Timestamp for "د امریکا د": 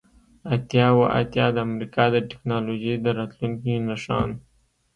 1.53-2.17